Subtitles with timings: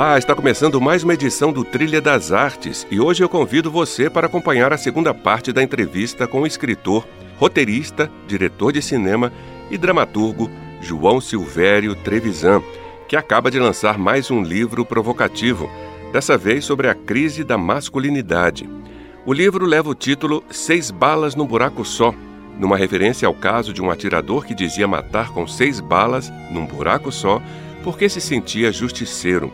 [0.00, 4.08] Olá, está começando mais uma edição do Trilha das Artes e hoje eu convido você
[4.08, 9.30] para acompanhar a segunda parte da entrevista com o escritor, roteirista, diretor de cinema
[9.70, 10.50] e dramaturgo
[10.80, 12.62] João Silvério Trevisan,
[13.06, 15.68] que acaba de lançar mais um livro provocativo,
[16.10, 18.66] dessa vez sobre a crise da masculinidade.
[19.26, 22.14] O livro leva o título Seis Balas num Buraco Só,
[22.58, 27.12] numa referência ao caso de um atirador que dizia matar com seis balas num buraco
[27.12, 27.42] só
[27.84, 29.52] porque se sentia justiceiro.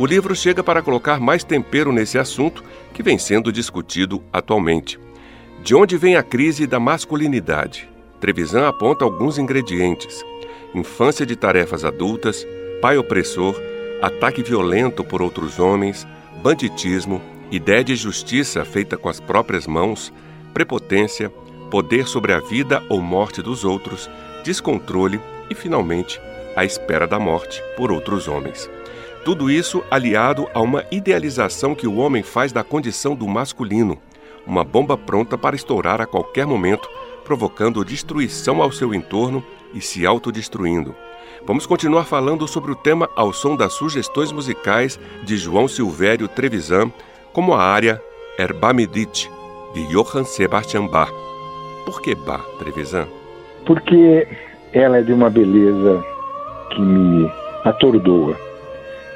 [0.00, 4.98] O livro chega para colocar mais tempero nesse assunto que vem sendo discutido atualmente.
[5.62, 7.86] De onde vem a crise da masculinidade?
[8.18, 10.24] Trevisan aponta alguns ingredientes:
[10.74, 12.46] infância de tarefas adultas,
[12.80, 13.54] pai opressor,
[14.00, 16.06] ataque violento por outros homens,
[16.42, 17.20] banditismo,
[17.50, 20.10] ideia de justiça feita com as próprias mãos,
[20.54, 21.28] prepotência,
[21.70, 24.08] poder sobre a vida ou morte dos outros,
[24.46, 25.20] descontrole
[25.50, 26.18] e, finalmente,
[26.56, 28.66] a espera da morte por outros homens.
[29.24, 33.98] Tudo isso aliado a uma idealização que o homem faz da condição do masculino,
[34.46, 36.88] uma bomba pronta para estourar a qualquer momento,
[37.22, 40.94] provocando destruição ao seu entorno e se autodestruindo.
[41.46, 46.90] Vamos continuar falando sobre o tema ao som das sugestões musicais de João Silvério Trevisan,
[47.30, 48.02] como a área
[48.38, 49.30] Erbamedit,
[49.74, 51.12] de Johann Sebastian Bach.
[51.84, 53.06] Por que Bach, Trevisan?
[53.66, 54.26] Porque
[54.72, 56.02] ela é de uma beleza
[56.70, 57.30] que me
[57.64, 58.49] atordoa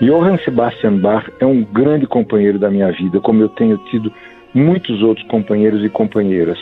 [0.00, 4.12] Johann Sebastian Bach é um grande companheiro da minha vida, como eu tenho tido
[4.52, 6.58] muitos outros companheiros e companheiras.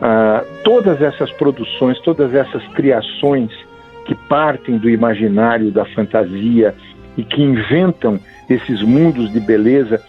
[0.00, 3.50] Ah, todas essas produções, todas essas criações
[4.04, 6.74] que partem do imaginário, da fantasia
[7.16, 10.02] e que inventam esses mundos de beleza,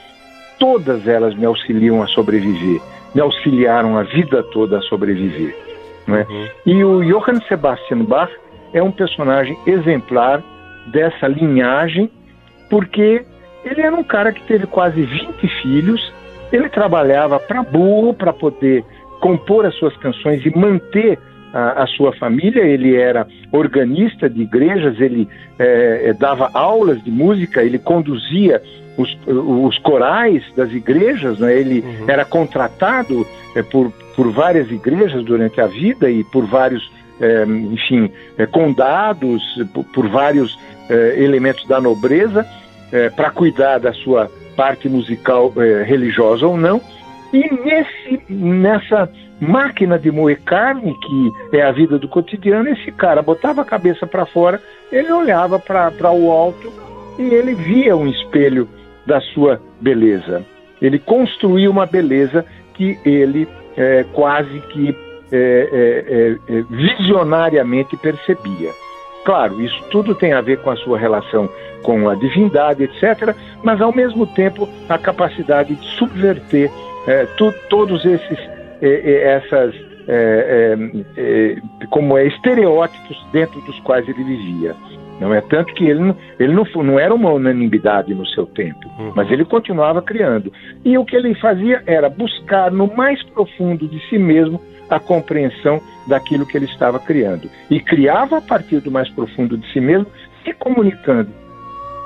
[0.60, 2.82] todas elas me auxiliam a sobreviver,
[3.14, 5.56] me auxiliaram a vida toda a sobreviver.
[6.08, 6.12] É?
[6.12, 6.48] Uhum.
[6.66, 8.32] E o Johann Sebastian Bach
[8.74, 10.44] é um personagem exemplar
[10.88, 12.10] dessa linhagem
[12.70, 13.26] porque
[13.64, 16.14] ele era um cara que teve quase 20 filhos,
[16.52, 18.84] ele trabalhava para burro para poder
[19.20, 21.18] compor as suas canções e manter
[21.54, 22.62] a, a, sua família.
[22.62, 28.62] Ele era organista de igrejas, ele é, é dava aulas de música, ele conduzia
[28.98, 31.58] os, os corais das igrejas, né?
[31.58, 32.06] ele uhum.
[32.08, 33.26] era contratado
[33.56, 36.92] é, por, por várias igrejas durante a vida e por vários,
[37.46, 39.42] enfim, é, condados,
[39.94, 40.58] por, vários
[40.90, 42.46] é, elementos da nobreza
[42.92, 46.82] é, para cuidar da sua parte musical é, religiosa ou não.
[47.34, 53.22] E nesse, nessa máquina de moer carne, que é a vida do cotidiano, esse cara
[53.22, 54.62] botava a cabeça para fora,
[54.92, 56.72] ele olhava para o alto
[57.18, 58.68] e ele via um espelho
[59.06, 60.46] da sua beleza.
[60.82, 64.96] Ele construía uma beleza que ele é, quase que
[65.36, 68.72] é, é, é visionariamente percebia.
[69.26, 71.50] Claro, isso tudo tem a ver com a sua relação
[71.82, 76.70] com a divindade, etc., mas ao mesmo tempo a capacidade de subverter
[77.08, 78.40] é, tu, todos esses
[78.82, 79.76] é, é essas
[80.08, 80.78] é,
[81.18, 81.56] é,
[81.90, 84.76] como é estereótipos dentro dos quais ele vivia.
[85.24, 88.90] Não é tanto que ele, não, ele não, não era uma unanimidade no seu tempo,
[89.00, 89.14] uhum.
[89.16, 90.52] mas ele continuava criando.
[90.84, 95.82] E o que ele fazia era buscar no mais profundo de si mesmo a compreensão
[96.08, 97.50] daquilo que ele estava criando.
[97.70, 100.08] E criava a partir do mais profundo de si mesmo,
[100.44, 101.32] se comunicando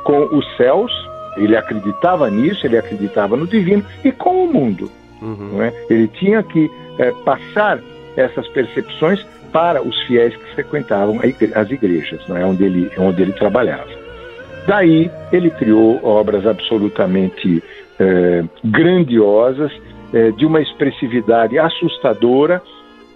[0.04, 0.92] com os céus,
[1.38, 4.92] ele acreditava nisso, ele acreditava no divino, e com o mundo.
[5.24, 5.54] Uhum.
[5.54, 5.74] Não é?
[5.90, 7.80] Ele tinha que é, passar
[8.16, 9.26] essas percepções
[9.58, 11.20] para os fiéis que frequentavam
[11.56, 12.46] as igrejas, não é?
[12.46, 13.90] onde, ele, onde ele trabalhava.
[14.68, 17.64] Daí ele criou obras absolutamente
[18.00, 19.72] é, grandiosas,
[20.14, 22.62] é, de uma expressividade assustadora,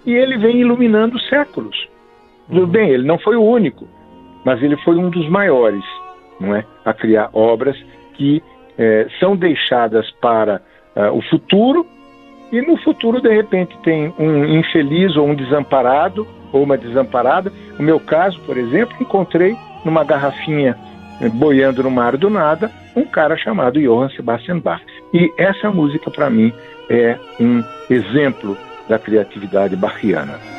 [0.03, 1.87] e ele vem iluminando séculos.
[2.49, 3.87] Tudo bem, ele não foi o único,
[4.43, 5.83] mas ele foi um dos maiores
[6.39, 7.77] não é, a criar obras
[8.15, 8.41] que
[8.79, 10.59] é, são deixadas para
[10.95, 11.85] uh, o futuro
[12.51, 17.51] e no futuro de repente tem um infeliz ou um desamparado ou uma desamparada.
[17.77, 19.55] No meu caso, por exemplo, encontrei
[19.85, 20.77] numa garrafinha
[21.19, 24.81] eh, boiando no mar do nada um cara chamado Johann Sebastian Bach.
[25.13, 26.53] E essa música para mim
[26.89, 28.57] é um exemplo
[28.87, 30.50] da criatividade bachiana.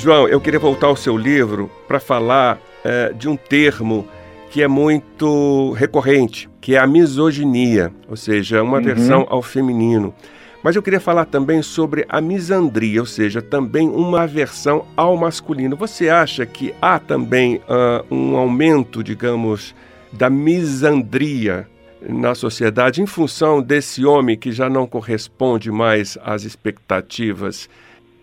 [0.00, 4.08] João, eu queria voltar ao seu livro para falar é, de um termo
[4.50, 8.82] que é muito recorrente, que é a misoginia, ou seja, uma uhum.
[8.82, 10.14] versão ao feminino.
[10.62, 15.76] Mas eu queria falar também sobre a misandria, ou seja, também uma aversão ao masculino.
[15.76, 19.74] Você acha que há também uh, um aumento, digamos,
[20.10, 21.68] da misandria
[22.00, 27.68] na sociedade em função desse homem que já não corresponde mais às expectativas?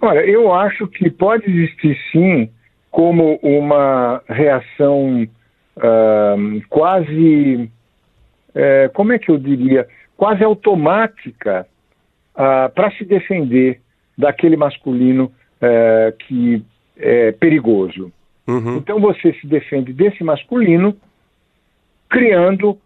[0.02, 2.50] Olha, eu acho que pode existir sim
[2.92, 5.24] como uma reação
[5.78, 7.70] uh, quase,
[8.50, 11.68] uh, como é que eu diria, quase automática
[12.34, 13.80] uh, para se defender
[14.18, 16.64] daquele masculino uh, que
[16.98, 18.12] é perigoso.
[18.48, 18.78] Uhum.
[18.78, 20.96] Então você se defende desse masculino
[22.10, 22.78] criando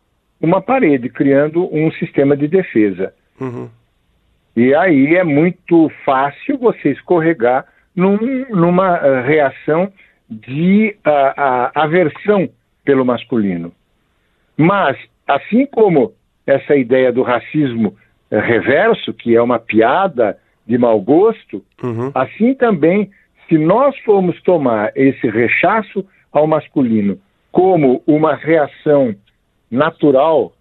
[0.42, 3.14] uma parede, criando um sistema de defesa.
[3.40, 3.70] Uhum.
[4.56, 7.66] E aí é muito fácil você escorregar
[7.96, 9.92] num, numa uh, reação
[10.30, 12.50] de uh, aversão
[12.84, 13.72] pelo masculino.
[14.58, 16.14] Mas, assim como
[16.46, 17.96] essa ideia do racismo
[18.30, 22.12] eh, reverso, que é uma piada de mau gosto, uhum.
[22.14, 23.10] assim também,
[23.48, 27.20] se nós formos tomar esse rechaço ao masculino
[27.52, 29.16] como uma reação
[29.70, 30.54] natural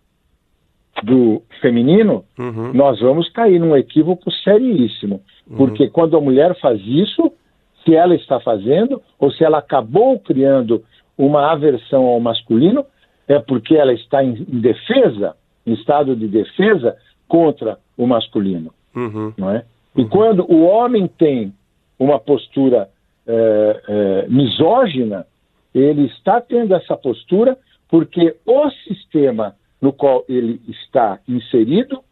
[1.02, 2.72] do feminino, uhum.
[2.72, 5.20] nós vamos cair num equívoco seríssimo.
[5.48, 5.56] Uhum.
[5.56, 7.32] Porque quando a mulher faz isso,
[7.84, 10.82] se ela está fazendo, ou se ela acabou criando
[11.16, 12.84] uma aversão ao masculino,
[13.28, 15.36] é porque ela está em, em defesa,
[15.66, 16.96] em estado de defesa
[17.28, 18.72] contra o masculino.
[18.94, 19.32] Uhum.
[19.36, 19.64] Não é?
[19.96, 20.08] E uhum.
[20.08, 21.52] quando o homem tem
[21.98, 22.88] uma postura
[23.26, 25.26] é, é, misógina,
[25.74, 27.56] ele está tendo essa postura
[27.88, 32.02] porque o sistema no qual ele está inserido,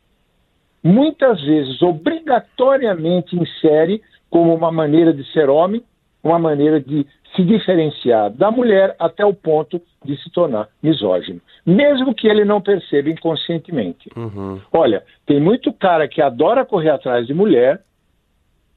[0.83, 4.01] muitas vezes obrigatoriamente insere
[4.31, 5.83] como uma maneira de ser homem,
[6.23, 12.15] uma maneira de se diferenciar da mulher até o ponto de se tornar misógino, mesmo
[12.15, 14.09] que ele não perceba inconscientemente.
[14.17, 14.61] Uhum.
[14.73, 17.81] Olha, tem muito cara que adora correr atrás de mulher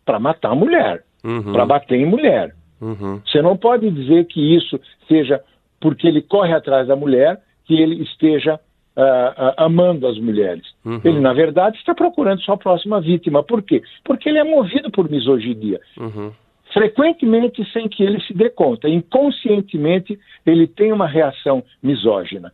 [0.05, 1.53] para matar a mulher, uhum.
[1.53, 2.53] para bater em mulher.
[2.81, 3.21] Uhum.
[3.25, 5.41] Você não pode dizer que isso seja
[5.79, 8.59] porque ele corre atrás da mulher que ele esteja
[9.01, 10.65] uh, amando as mulheres.
[10.85, 11.01] Uhum.
[11.03, 13.43] Ele, na verdade, está procurando sua próxima vítima.
[13.43, 13.81] Por quê?
[14.03, 15.79] Porque ele é movido por misoginia.
[15.99, 16.31] Uhum
[16.73, 18.89] frequentemente sem que ele se dê conta.
[18.89, 22.51] Inconscientemente, ele tem uma reação misógina.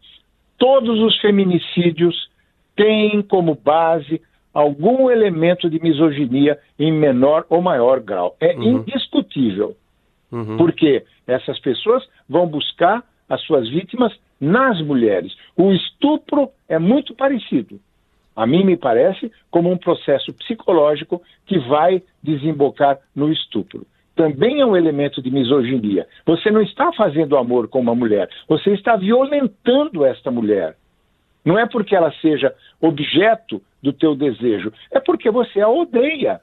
[0.57, 2.29] Todos os feminicídios
[2.75, 4.21] têm como base
[4.53, 8.35] algum elemento de misoginia em menor ou maior grau.
[8.39, 8.79] É uhum.
[8.79, 9.75] indiscutível.
[10.31, 10.57] Uhum.
[10.57, 15.35] Porque essas pessoas vão buscar as suas vítimas nas mulheres.
[15.55, 17.79] O estupro é muito parecido.
[18.35, 23.85] A mim me parece como um processo psicológico que vai desembocar no estupro
[24.17, 26.07] também é um elemento de misoginia.
[26.25, 30.75] Você não está fazendo amor com uma mulher, você está violentando esta mulher.
[31.45, 36.41] Não é porque ela seja objeto do teu desejo, é porque você a odeia.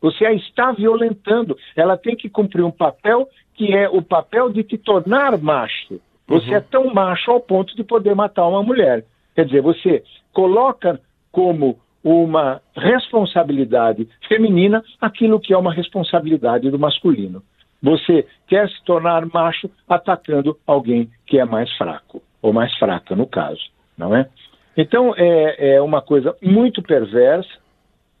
[0.00, 1.58] Você a está violentando.
[1.74, 6.00] Ela tem que cumprir um papel que é o papel de te tornar macho.
[6.28, 6.56] Você uhum.
[6.56, 9.04] é tão macho ao ponto de poder matar uma mulher.
[9.34, 11.00] Quer dizer, você coloca
[11.32, 17.42] como uma responsabilidade feminina aquilo que é uma responsabilidade do masculino.
[17.82, 23.26] Você quer se tornar macho atacando alguém que é mais fraco, ou mais fraca, no
[23.26, 23.60] caso,
[23.96, 24.28] não é?
[24.76, 27.50] Então, é, é uma coisa muito perversa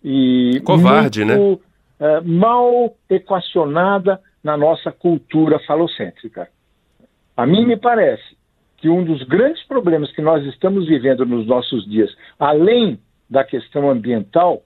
[0.02, 1.62] e Covarde, muito,
[2.00, 2.08] né?
[2.16, 6.48] É, mal equacionada na nossa cultura falocêntrica.
[7.38, 8.36] A mim me parece
[8.78, 12.98] que um dos grandes problemas que nós estamos vivendo nos nossos dias, além
[13.30, 14.64] da questão ambiental,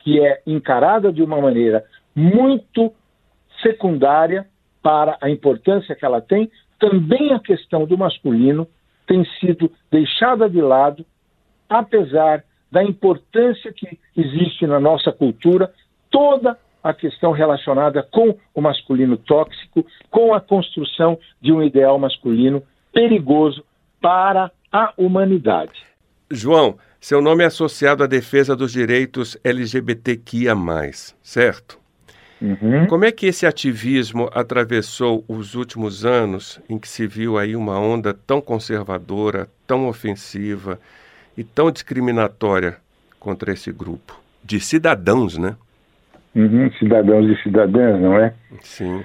[0.00, 1.82] que é encarada de uma maneira
[2.14, 2.92] muito
[3.62, 4.46] secundária
[4.82, 8.68] para a importância que ela tem, também a questão do masculino
[9.06, 11.06] tem sido deixada de lado,
[11.70, 15.72] apesar da importância que existe na nossa cultura,
[16.10, 22.62] toda a questão relacionada com o masculino tóxico, com a construção de um ideal masculino
[22.92, 23.64] perigoso
[24.00, 25.84] para a humanidade.
[26.30, 30.54] João, seu nome é associado à defesa dos direitos LGBTQIA,
[31.22, 31.78] certo?
[32.40, 32.86] Uhum.
[32.88, 37.78] Como é que esse ativismo atravessou os últimos anos em que se viu aí uma
[37.78, 40.80] onda tão conservadora, tão ofensiva
[41.36, 42.78] e tão discriminatória
[43.20, 44.20] contra esse grupo?
[44.42, 45.56] De cidadãos, né?
[46.34, 48.32] Uhum, cidadãos e cidadãs, não é?
[48.60, 49.04] Sim.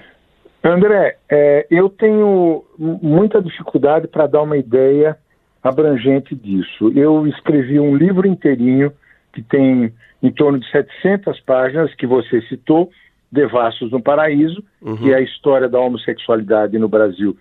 [0.63, 5.17] André, é, eu tenho muita dificuldade para dar uma ideia
[5.62, 6.91] abrangente disso.
[6.96, 8.91] Eu escrevi um livro inteirinho
[9.34, 12.89] que tem em torno de 700 páginas que você citou
[13.31, 14.98] Devassos no Paraíso, uhum.
[14.98, 17.38] que é a história da homossexualidade no Brasil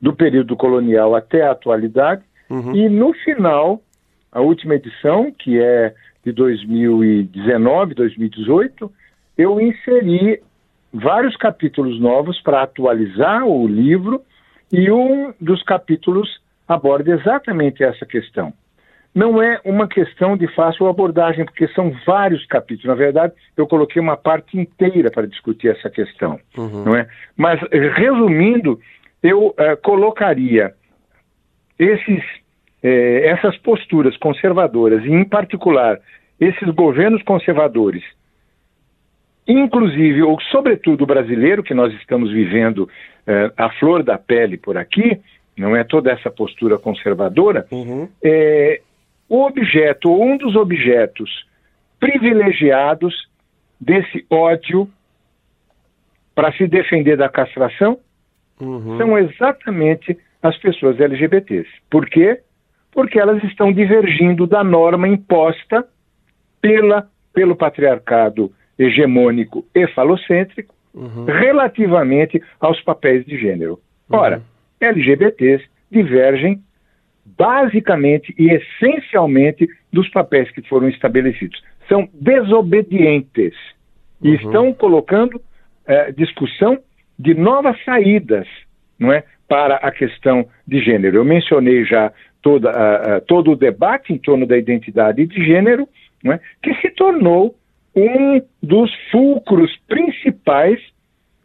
[0.00, 2.22] do período colonial até a atualidade.
[2.48, 2.74] Uhum.
[2.74, 3.80] E no final,
[4.32, 5.94] a última edição, que é
[6.24, 8.90] de 2019, 2018,
[9.40, 10.42] eu inseri
[10.92, 14.22] vários capítulos novos para atualizar o livro
[14.70, 16.28] e um dos capítulos
[16.68, 18.52] aborda exatamente essa questão.
[19.14, 22.84] Não é uma questão de fácil abordagem, porque são vários capítulos.
[22.84, 26.84] Na verdade, eu coloquei uma parte inteira para discutir essa questão, uhum.
[26.84, 27.08] não é?
[27.36, 27.58] Mas
[27.96, 28.78] resumindo,
[29.22, 30.74] eu uh, colocaria
[31.78, 32.22] esses,
[32.82, 35.98] eh, essas posturas conservadoras, e em particular
[36.38, 38.04] esses governos conservadores,
[39.46, 44.76] inclusive ou sobretudo o brasileiro que nós estamos vivendo uh, a flor da pele por
[44.76, 45.20] aqui,
[45.56, 48.08] não é toda essa postura conservadora, uhum.
[48.22, 48.80] é,
[49.28, 51.46] o objeto ou um dos objetos
[51.98, 53.28] privilegiados
[53.80, 54.88] desse ódio
[56.34, 57.98] para se defender da castração
[58.60, 58.96] uhum.
[58.96, 61.68] são exatamente as pessoas LGBTs.
[61.90, 62.40] Por quê?
[62.92, 65.86] Porque elas estão divergindo da norma imposta
[66.60, 71.26] pela, pelo patriarcado hegemônico e falocêntrico uhum.
[71.26, 73.78] relativamente aos papéis de gênero.
[74.10, 74.42] Ora, uhum.
[74.88, 76.62] LGBTs divergem
[77.38, 81.62] basicamente e essencialmente dos papéis que foram estabelecidos.
[81.88, 83.54] São desobedientes
[84.22, 84.34] e uhum.
[84.34, 85.40] estão colocando
[85.86, 86.78] eh, discussão
[87.18, 88.46] de novas saídas
[88.98, 91.16] não é, para a questão de gênero.
[91.16, 95.88] Eu mencionei já toda, uh, uh, todo o debate em torno da identidade de gênero,
[96.22, 97.54] não é, que se tornou
[97.94, 100.80] um dos fulcros principais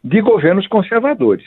[0.02, 1.46] de governos conservadores.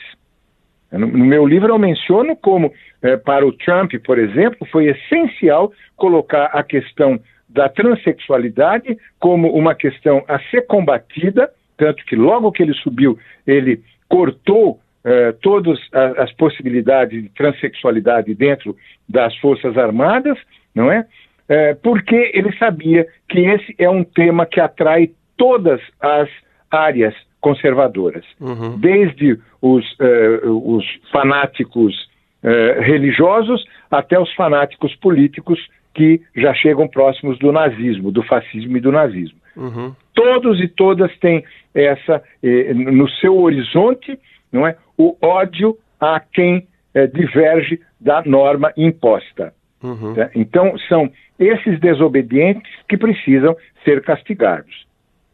[0.92, 6.46] No, meu livro eu menciono como, eh, para o Trump, por exemplo, foi essencial colocar
[6.46, 12.74] a questão da transexualidade como uma questão a ser combatida, tanto que logo que ele
[12.74, 18.76] subiu, ele cortou eh, todas as possibilidades de transexualidade dentro
[19.08, 20.38] das Forças Armadas,
[20.74, 21.06] não é?
[21.50, 26.28] Eh, porque ele sabia que esse é um tema que atrai todas as
[26.70, 28.78] áreas conservadoras, uhum.
[28.78, 32.08] desde os, uh, os fanáticos
[32.44, 35.58] uh, religiosos até os fanáticos políticos
[35.92, 39.38] que já chegam próximos do nazismo, do fascismo e do nazismo.
[39.56, 39.92] Uhum.
[40.14, 44.16] Todos e todas têm essa eh, no seu horizonte,
[44.52, 49.52] não é, o ódio a quem eh, diverge da norma imposta.
[49.82, 50.14] Uhum.
[50.14, 50.30] Tá?
[50.34, 54.86] Então são esses desobedientes que precisam ser castigados.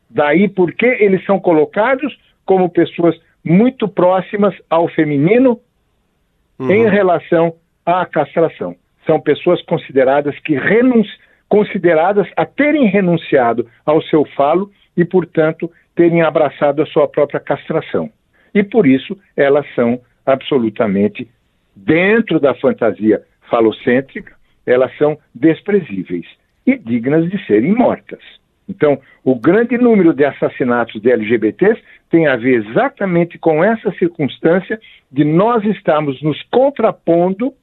[0.08, 5.60] Daí porque eles são colocados como pessoas muito próximas ao feminino
[6.58, 6.70] uhum.
[6.70, 8.76] em relação à castração.
[9.04, 11.10] São pessoas consideradas que renunci...
[11.48, 18.10] consideradas a terem renunciado ao seu falo e, portanto, terem abraçado a sua própria castração.
[18.54, 21.28] E por isso elas são absolutamente
[21.74, 24.35] dentro da fantasia falocêntrica,
[24.66, 26.26] elas são desprezíveis
[26.66, 28.20] e dignas de serem mortas.
[28.68, 31.80] Então, o grande número de assassinatos de LGBTs
[32.10, 34.80] tem a ver exatamente com essa circunstância
[35.10, 37.54] de nós estarmos nos contrapondo,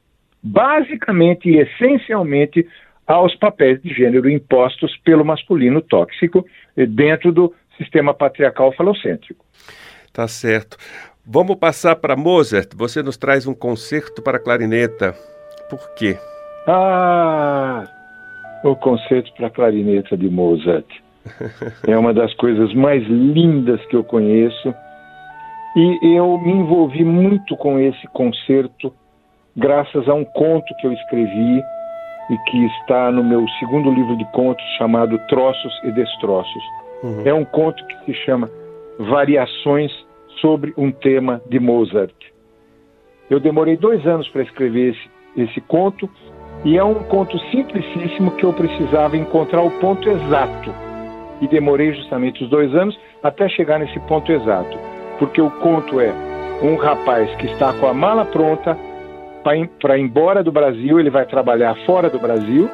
[0.41, 2.65] basicamente e essencialmente,
[3.05, 6.45] aos papéis de gênero impostos pelo masculino tóxico
[6.75, 9.45] dentro do sistema patriarcal falocêntrico.
[10.13, 10.77] Tá certo.
[11.25, 12.69] Vamos passar para Mozart.
[12.75, 15.13] Você nos traz um concerto para clarineta.
[15.69, 16.17] Por quê?
[16.67, 17.83] Ah,
[18.63, 20.85] o concerto para clarineta de Mozart.
[21.87, 24.73] É uma das coisas mais lindas que eu conheço.
[25.75, 28.93] E eu me envolvi muito com esse concerto
[29.55, 31.63] graças a um conto que eu escrevi
[32.29, 36.63] e que está no meu segundo livro de contos chamado Troços e Destroços.
[37.03, 37.21] Uhum.
[37.25, 38.49] É um conto que se chama
[38.99, 39.91] Variações
[40.39, 42.13] sobre um tema de Mozart.
[43.29, 45.09] Eu demorei dois anos para escrever esse,
[45.41, 46.09] esse conto
[46.65, 50.73] e é um conto simplicíssimo que eu precisava encontrar o ponto exato.
[51.41, 54.77] E demorei justamente os dois anos até chegar nesse ponto exato.
[55.19, 56.13] Porque o conto é
[56.61, 58.77] um rapaz que está com a mala pronta
[59.43, 62.69] para ir embora do Brasil, ele vai trabalhar fora do Brasil.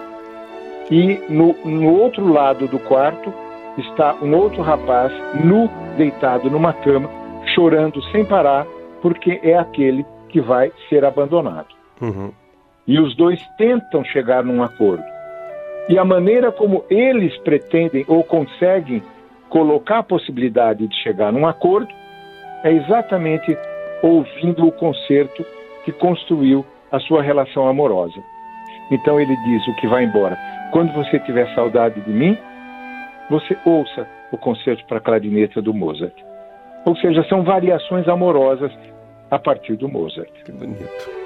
[0.91, 3.33] E no, no outro lado do quarto
[3.79, 5.11] está um outro rapaz
[5.43, 5.67] nu,
[5.97, 7.09] deitado numa cama,
[7.55, 8.67] chorando sem parar,
[9.01, 11.69] porque é aquele que vai ser abandonado.
[11.99, 12.31] Uhum
[12.89, 15.03] e os dois tentam chegar num acordo.
[15.87, 19.03] E a maneira como eles pretendem ou conseguem
[19.47, 21.93] colocar a possibilidade de chegar num acordo
[22.63, 23.55] é exatamente
[24.01, 25.45] ouvindo o concerto
[25.85, 28.19] que construiu a sua relação amorosa.
[28.89, 30.35] Então ele diz o que vai embora.
[30.71, 32.35] Quando você tiver saudade de mim,
[33.29, 36.15] você ouça o concerto para clarineta do Mozart.
[36.85, 38.71] Ou seja, são variações amorosas
[39.29, 40.31] a partir do Mozart.
[40.43, 41.18] Que bonito.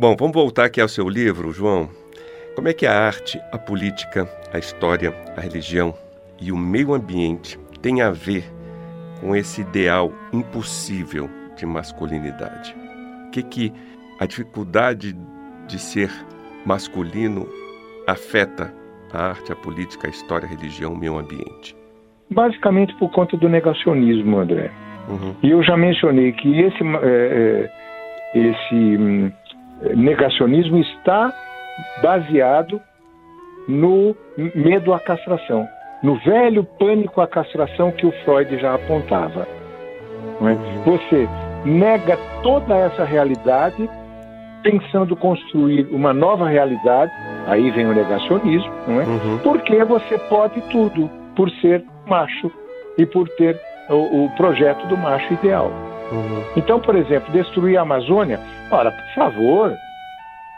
[0.00, 1.86] Bom, vamos voltar aqui ao seu livro, João.
[2.56, 5.92] Como é que a arte, a política, a história, a religião
[6.40, 8.42] e o meio ambiente têm a ver
[9.20, 12.74] com esse ideal impossível de masculinidade?
[13.26, 13.72] O que que
[14.18, 15.14] a dificuldade
[15.68, 16.10] de ser
[16.64, 17.46] masculino
[18.06, 18.72] afeta
[19.12, 21.76] a arte, a política, a história, a religião, o meio ambiente?
[22.30, 24.70] Basicamente por conta do negacionismo, André.
[25.10, 25.34] Uhum.
[25.42, 27.70] E eu já mencionei que esse, é,
[28.34, 29.30] esse hum,
[29.94, 31.32] negacionismo está
[32.02, 32.80] baseado
[33.68, 34.14] no
[34.54, 35.66] medo à castração,
[36.02, 39.46] no velho pânico à castração que o Freud já apontava.
[40.42, 40.84] É?
[40.84, 41.28] Você
[41.64, 43.88] nega toda essa realidade
[44.62, 47.12] pensando construir uma nova realidade,
[47.46, 49.04] aí vem o negacionismo, não é?
[49.04, 49.38] Uhum.
[49.38, 52.50] Porque você pode tudo por ser macho
[52.98, 55.70] e por ter o, o projeto do macho ideal.
[56.12, 56.42] Uhum.
[56.56, 58.38] Então, por exemplo, destruir a Amazônia,
[58.70, 59.76] ora, por favor,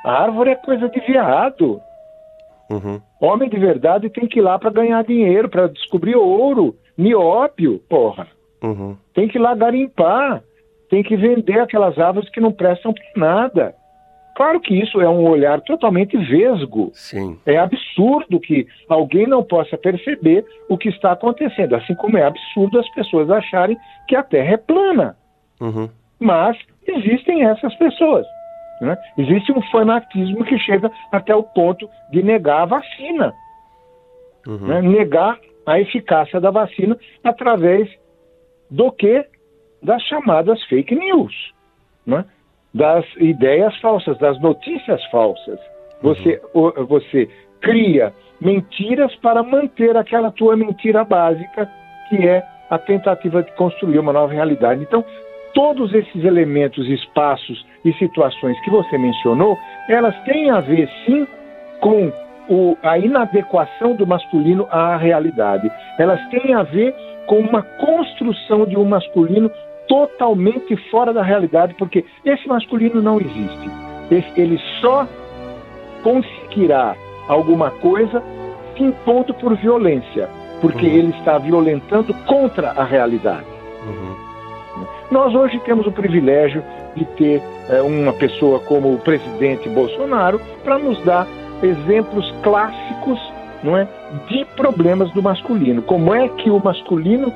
[0.05, 1.81] a árvore é coisa de viado.
[2.70, 3.01] Uhum.
[3.20, 8.27] Homem de verdade tem que ir lá para ganhar dinheiro, para descobrir ouro, nióbio, porra.
[8.62, 8.96] Uhum.
[9.14, 10.42] Tem que ir lá garimpar,
[10.88, 13.75] tem que vender aquelas árvores que não prestam para nada.
[14.35, 16.90] Claro que isso é um olhar totalmente vesgo.
[16.94, 17.38] Sim.
[17.44, 22.79] É absurdo que alguém não possa perceber o que está acontecendo, assim como é absurdo
[22.79, 23.77] as pessoas acharem
[24.09, 25.16] que a Terra é plana.
[25.61, 25.88] Uhum.
[26.23, 26.57] Mas
[26.87, 28.27] existem essas pessoas.
[28.81, 28.97] Né?
[29.19, 33.35] Existe um fanatismo que chega até o ponto de negar a vacina,
[34.47, 34.67] uhum.
[34.67, 34.83] né?
[34.83, 37.89] negar a eficácia da vacina através
[38.71, 39.25] do que?
[39.83, 41.35] Das chamadas fake news,
[42.07, 42.25] né?
[42.73, 45.59] das ideias falsas, das notícias falsas.
[46.01, 46.87] Você, uhum.
[46.87, 47.29] você
[47.61, 51.71] cria mentiras para manter aquela tua mentira básica,
[52.09, 54.83] que é a tentativa de construir uma nova realidade.
[54.83, 55.05] Então,
[55.55, 61.27] todos esses elementos, espaços e situações que você mencionou, elas têm a ver sim
[61.81, 62.12] com
[62.49, 65.71] o, a inadequação do masculino à realidade.
[65.99, 66.95] Elas têm a ver
[67.27, 69.51] com uma construção de um masculino
[69.88, 73.71] totalmente fora da realidade, porque esse masculino não existe.
[74.11, 75.07] Esse, ele só
[76.03, 76.95] conseguirá
[77.29, 78.23] alguma coisa
[78.77, 80.29] se impondo por violência,
[80.61, 80.93] porque uhum.
[80.93, 83.47] ele está violentando contra a realidade.
[83.87, 84.32] Uhum.
[85.12, 86.64] Nós hoje temos o privilégio
[86.96, 91.27] de ter é, uma pessoa como o presidente Bolsonaro para nos dar
[91.62, 93.20] exemplos clássicos
[93.62, 93.87] não é,
[94.27, 95.83] de problemas do masculino.
[95.83, 97.31] Como é que o masculino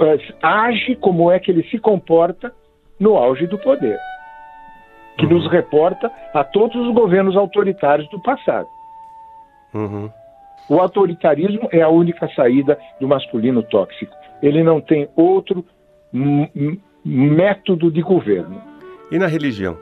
[0.00, 2.52] é, age, como é que ele se comporta
[2.98, 3.96] no auge do poder.
[5.16, 5.34] Que uhum.
[5.34, 8.66] nos reporta a todos os governos autoritários do passado.
[9.72, 10.10] Uhum.
[10.68, 14.12] O autoritarismo é a única saída do masculino tóxico.
[14.42, 15.64] Ele não tem outro
[17.04, 18.60] método de governo.
[19.10, 19.76] E na religião?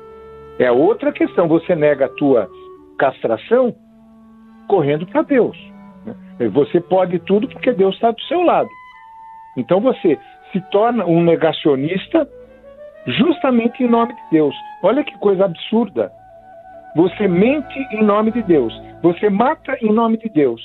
[0.59, 1.49] É outra questão.
[1.49, 2.51] Você nega a tua
[2.99, 3.75] castração
[4.69, 5.57] correndo para Deus.
[6.05, 6.15] Né?
[6.49, 8.69] Você pode tudo porque Deus está do seu lado.
[9.57, 10.19] Então você
[10.51, 12.29] se torna um negacionista
[13.07, 14.55] justamente em nome de Deus.
[14.83, 16.13] Olha que coisa absurda.
[16.95, 18.73] Você mente em nome de Deus.
[19.03, 20.61] Você mata em nome de Deus.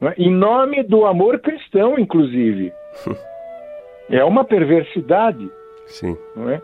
[0.00, 0.14] Né?
[0.18, 2.72] Em nome do amor cristão, inclusive.
[4.10, 5.48] é uma perversidade.
[5.86, 6.16] Sim.
[6.34, 6.60] Não é?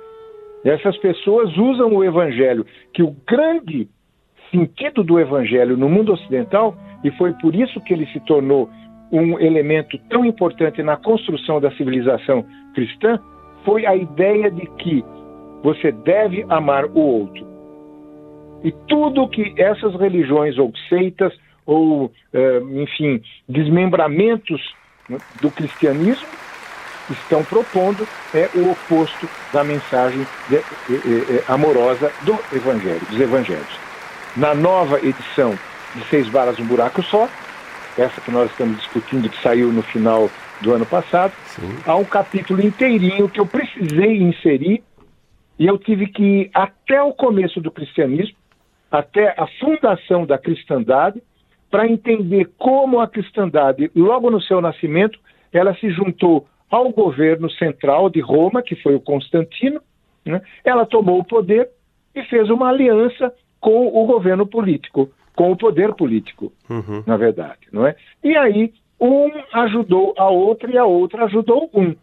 [0.64, 3.88] Essas pessoas usam o evangelho, que o grande
[4.50, 8.68] sentido do evangelho no mundo ocidental, e foi por isso que ele se tornou
[9.10, 13.18] um elemento tão importante na construção da civilização cristã,
[13.64, 15.04] foi a ideia de que
[15.62, 17.46] você deve amar o outro.
[18.64, 21.32] E tudo que essas religiões ou seitas
[21.66, 24.60] ou, eh, enfim, desmembramentos
[25.40, 26.26] do cristianismo,
[27.10, 30.62] estão propondo é o oposto da mensagem de,
[31.48, 33.80] amorosa do evangelho, dos evangelhos.
[34.36, 35.58] Na nova edição
[35.94, 37.28] de Seis Balas um Buraco Só,
[37.98, 41.76] essa que nós estamos discutindo, que saiu no final do ano passado, Sim.
[41.86, 44.82] há um capítulo inteirinho que eu precisei inserir
[45.58, 48.36] e eu tive que ir até o começo do cristianismo,
[48.90, 51.22] até a fundação da cristandade,
[51.70, 55.18] para entender como a cristandade, logo no seu nascimento,
[55.52, 59.78] ela se juntou ao governo central de Roma, que foi o Constantino,
[60.24, 60.40] né?
[60.64, 61.68] ela tomou o poder
[62.14, 63.30] e fez uma aliança
[63.60, 67.04] com o governo político, com o poder político, uhum.
[67.06, 67.94] na verdade, não é?
[68.24, 71.94] E aí um ajudou a outra e a outra ajudou um.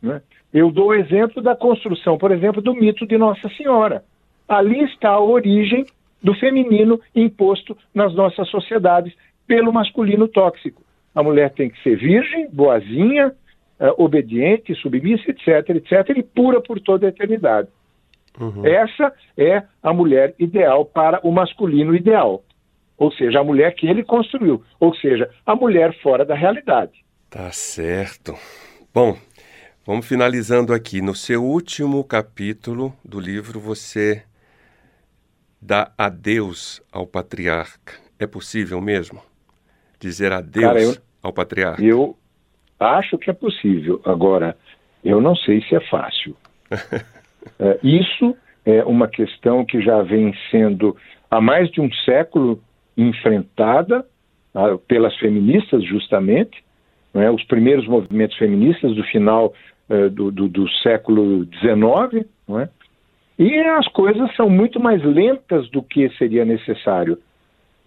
[0.00, 0.22] Né?
[0.54, 4.04] Eu dou o exemplo da construção, por exemplo, do mito de Nossa Senhora.
[4.48, 5.84] Ali está a origem
[6.22, 9.12] do feminino imposto nas nossas sociedades
[9.48, 10.82] pelo masculino tóxico.
[11.14, 13.32] A mulher tem que ser virgem, boazinha,
[13.96, 17.68] obediente, submissa, etc., etc., e pura por toda a eternidade.
[18.40, 18.64] Uhum.
[18.64, 22.42] Essa é a mulher ideal para o masculino ideal.
[22.96, 24.62] Ou seja, a mulher que ele construiu.
[24.78, 26.92] Ou seja, a mulher fora da realidade.
[27.28, 28.34] Tá certo.
[28.94, 29.16] Bom,
[29.84, 31.02] vamos finalizando aqui.
[31.02, 34.22] No seu último capítulo do livro, você
[35.60, 37.94] dá adeus ao patriarca.
[38.18, 39.20] É possível mesmo?
[39.98, 41.82] Dizer adeus Cara, eu, ao patriarca?
[41.82, 42.16] Eu
[42.82, 44.00] acho que é possível.
[44.04, 44.56] Agora,
[45.04, 46.36] eu não sei se é fácil.
[47.58, 50.96] é, isso é uma questão que já vem sendo
[51.30, 52.60] há mais de um século
[52.96, 54.04] enfrentada
[54.54, 56.62] ah, pelas feministas, justamente.
[57.14, 57.30] É?
[57.30, 59.52] Os primeiros movimentos feministas do final
[59.88, 62.26] uh, do, do, do, século XIX.
[62.60, 62.68] É?
[63.38, 67.18] E as coisas são muito mais lentas do que seria necessário.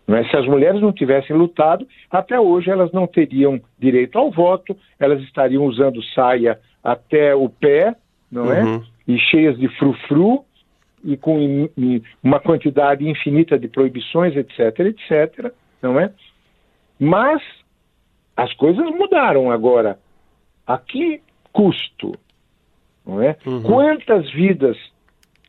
[0.08, 0.24] É?
[0.26, 5.22] Se as mulheres não tivessem lutado, até hoje elas não teriam direito ao voto, elas
[5.24, 7.96] estariam usando saia até o pé,
[8.32, 8.64] não é?
[8.64, 8.84] Uhum.
[9.08, 10.46] E cheias de frufru,
[11.04, 11.70] e com
[12.24, 16.12] uma quantidade infinita de proibições, etc., etc., não é?
[17.00, 17.42] Mas
[18.36, 20.00] as coisas mudaram agora.
[20.66, 21.22] A que
[21.54, 22.14] custo?
[23.06, 23.38] Não é?
[23.46, 23.62] Uhum.
[23.62, 24.78] Quantas vidas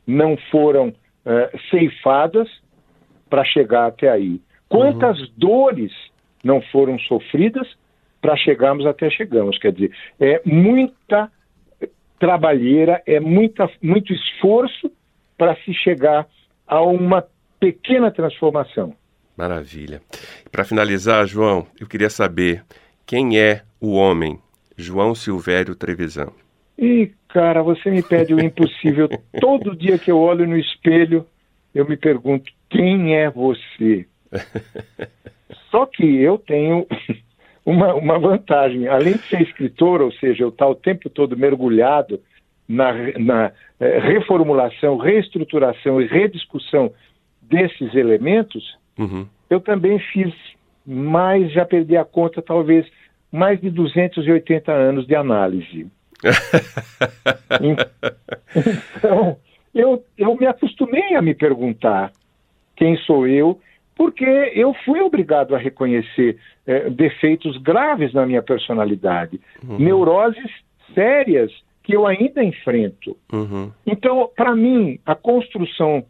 [0.05, 2.47] não foram uh, ceifadas
[3.29, 4.41] para chegar até aí?
[4.69, 5.27] Quantas uhum.
[5.37, 5.91] dores
[6.43, 7.67] não foram sofridas
[8.21, 9.57] para chegarmos até chegamos?
[9.57, 11.31] Quer dizer, é muita
[12.19, 14.91] trabalheira, é muita, muito esforço
[15.37, 16.27] para se chegar
[16.65, 17.23] a uma
[17.59, 18.93] pequena transformação.
[19.35, 20.01] Maravilha.
[20.51, 22.63] Para finalizar, João, eu queria saber
[23.05, 24.39] quem é o homem,
[24.75, 26.31] João Silvério Trevisan.
[26.77, 29.07] E, cara, você me pede o impossível.
[29.39, 31.25] Todo dia que eu olho no espelho,
[31.73, 34.05] eu me pergunto: quem é você?
[35.71, 36.85] Só que eu tenho
[37.65, 38.87] uma, uma vantagem.
[38.87, 42.19] Além de ser escritor, ou seja, eu estar o tempo todo mergulhado
[42.67, 46.91] na, na eh, reformulação, reestruturação e rediscussão
[47.41, 49.25] desses elementos, uhum.
[49.49, 50.33] eu também fiz
[50.85, 52.85] mais, já perdi a conta, talvez
[53.31, 55.87] mais de 280 anos de análise.
[58.95, 59.37] então,
[59.73, 62.11] eu, eu me acostumei a me perguntar
[62.77, 63.59] quem sou eu,
[63.95, 69.77] porque eu fui obrigado a reconhecer eh, defeitos graves na minha personalidade, uhum.
[69.79, 70.51] neuroses
[70.93, 71.51] sérias
[71.83, 73.17] que eu ainda enfrento.
[73.33, 73.71] Uhum.
[73.85, 76.05] Então, para mim, a construção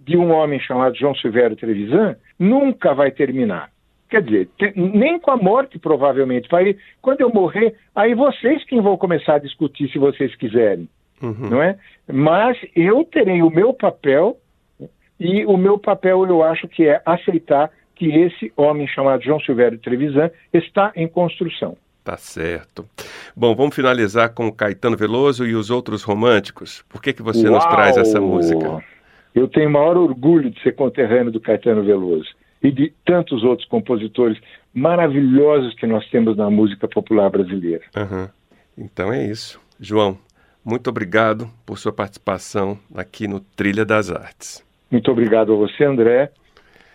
[0.00, 3.70] de um homem chamado João Silvério Trevisan nunca vai terminar.
[4.08, 6.48] Quer dizer, nem com a morte, provavelmente.
[6.50, 10.88] Vai, quando eu morrer, aí vocês quem vão começar a discutir se vocês quiserem.
[11.22, 11.50] Uhum.
[11.50, 11.78] Não é?
[12.10, 14.38] Mas eu terei o meu papel,
[15.18, 19.78] e o meu papel eu acho que é aceitar que esse homem chamado João Silvério
[19.78, 21.76] Trevisan está em construção.
[22.04, 22.88] Tá certo.
[23.36, 26.82] Bom, vamos finalizar com Caetano Veloso e os outros românticos.
[26.88, 27.54] Por que, que você Uau!
[27.54, 28.82] nos traz essa música?
[29.34, 32.28] Eu tenho o maior orgulho de ser conterrâneo do Caetano Veloso
[32.62, 34.38] e de tantos outros compositores
[34.72, 37.84] maravilhosos que nós temos na música popular brasileira.
[37.96, 38.28] Uhum.
[38.76, 39.60] Então é isso.
[39.78, 40.18] João,
[40.64, 44.66] muito obrigado por sua participação aqui no Trilha das Artes.
[44.90, 46.30] Muito obrigado a você, André.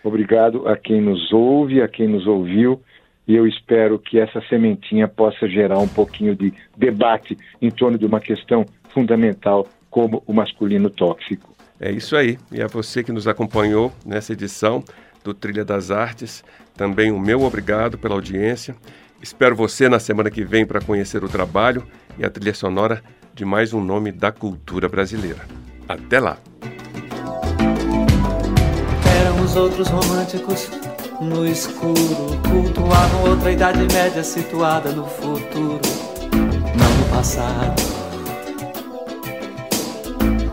[0.03, 2.81] Obrigado a quem nos ouve, a quem nos ouviu
[3.27, 8.05] e eu espero que essa sementinha possa gerar um pouquinho de debate em torno de
[8.05, 11.53] uma questão fundamental como o masculino tóxico.
[11.79, 12.37] É isso aí.
[12.51, 14.83] E a você que nos acompanhou nessa edição
[15.23, 16.43] do Trilha das Artes,
[16.75, 18.75] também o meu obrigado pela audiência.
[19.21, 21.83] Espero você na semana que vem para conhecer o trabalho
[22.17, 23.01] e a trilha sonora
[23.33, 25.39] de mais um nome da cultura brasileira.
[25.87, 26.37] Até lá!
[29.53, 30.67] Éramos outros românticos
[31.21, 35.79] no escuro, cultuavam outra idade média situada no futuro,
[36.75, 37.79] não no passado.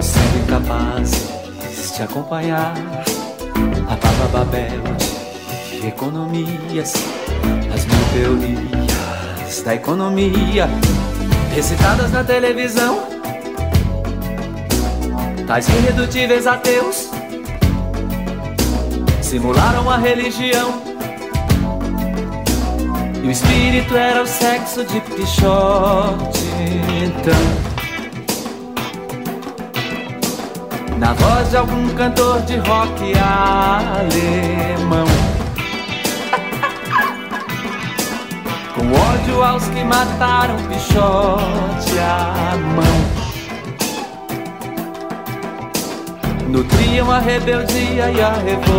[0.01, 2.75] Sendo incapazes de acompanhar
[3.89, 4.83] a Baba Babel
[5.71, 6.93] de economias,
[7.75, 10.69] as mil teorias da economia,
[11.55, 13.03] recitadas na televisão,
[15.47, 17.20] tais irredutíveis ateus
[19.31, 20.83] simularam a religião.
[23.23, 26.51] E o espírito era o sexo de Pichote.
[27.01, 27.33] Então,
[30.99, 33.13] na voz de algum cantor de rock
[33.95, 35.07] alemão.
[38.75, 43.20] Com ódio aos que mataram Pichote a mão.
[46.51, 48.79] Nutriam a rebeldia e a revolução.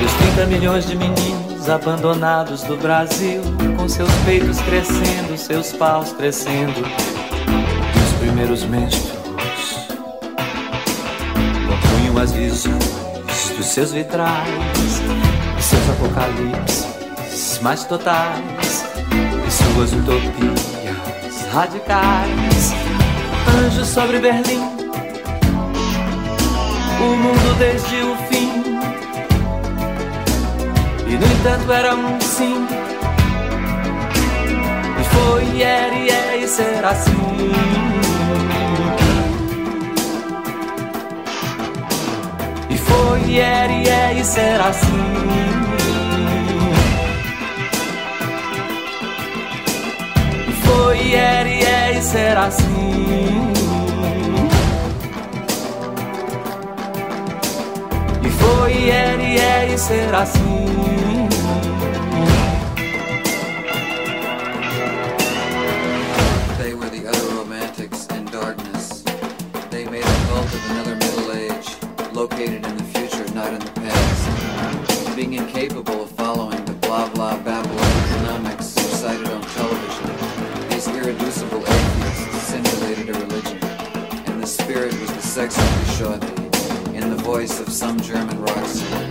[0.00, 3.42] E os 30 milhões de meninos abandonados do Brasil,
[3.76, 9.88] com seus peitos crescendo, seus paus crescendo, os primeiros menstruos
[11.66, 14.48] compunham as visões dos seus vitrais,
[15.58, 18.84] e seus apocalipses mais totais,
[19.46, 20.81] e suas utopias
[21.52, 22.72] radicais,
[23.58, 24.62] anjos sobre Berlim,
[26.98, 28.50] o mundo desde o fim.
[31.06, 32.66] E no entanto era um sim,
[34.98, 37.52] e foi, e era, e é, e será assim.
[42.70, 45.71] E foi, e era, e é, e será assim.
[66.58, 69.02] They were the other romantics in darkness.
[69.70, 71.76] They made a cult of another middle age,
[72.14, 75.14] located in the future, not in the past.
[75.14, 76.11] Being incapable of
[85.32, 89.10] sex of Bishotti, in the voice of some German rock singer.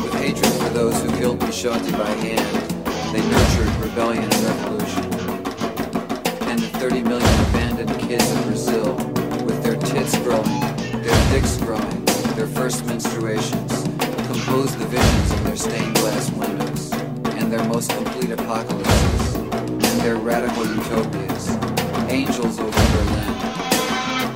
[0.00, 2.54] With hatred for those who killed Bishotti by hand,
[3.12, 5.04] they nurtured rebellion and revolution.
[6.48, 8.94] And the 30 million abandoned kids in Brazil,
[9.44, 10.60] with their tits growing,
[11.02, 12.04] their dicks growing,
[12.36, 13.72] their first menstruations,
[14.28, 16.92] composed the visions of their stained glass windows,
[17.40, 21.48] and their most complete apocalypses, and their radical utopias,
[22.08, 23.53] angels over Berlin,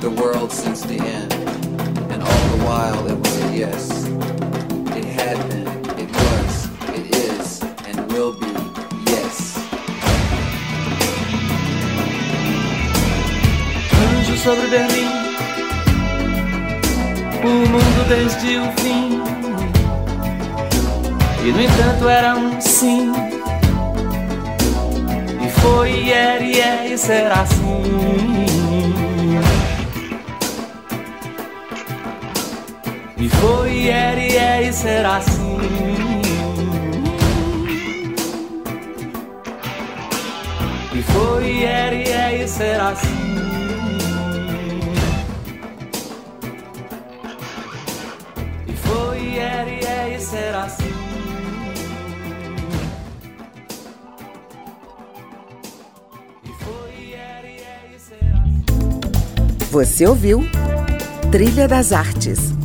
[0.01, 1.33] the world since the end,
[2.11, 4.05] and all the while it was a yes.
[4.95, 5.67] It had been,
[5.99, 8.47] it was, it is, and will be,
[9.11, 9.57] yes.
[13.91, 15.11] Anjo sobre Berlim,
[17.43, 19.21] o mundo desde o fim.
[21.45, 23.11] E no entanto era um sim.
[25.41, 28.58] E foi, e era, e é, e será assim.
[34.69, 35.57] É, será assim.
[40.93, 43.07] E foi, era, e é, e será assim.
[48.67, 50.93] E foi, era, e é, e será assim.
[56.45, 59.01] E foi, era, e é, e será assim.
[59.71, 60.41] Você ouviu
[61.31, 62.58] Trilha das Artes